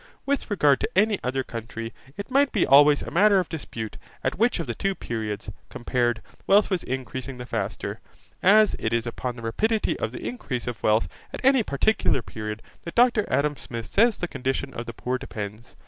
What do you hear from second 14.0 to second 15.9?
the condition of the poor depends.